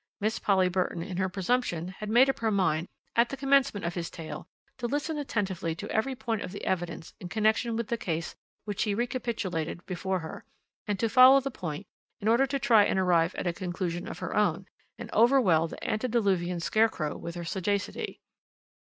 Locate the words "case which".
7.99-8.81